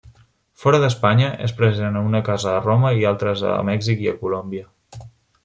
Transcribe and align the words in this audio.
Fora 0.61 0.77
d'Espanya, 0.83 1.27
és 1.47 1.53
present 1.59 1.99
a 1.99 2.03
una 2.07 2.21
casa 2.31 2.49
a 2.55 2.65
Roma 2.65 2.95
i 3.03 3.07
altres 3.11 3.45
a 3.51 3.61
Mèxic 3.69 4.03
i 4.09 4.17
Colòmbia. 4.25 4.67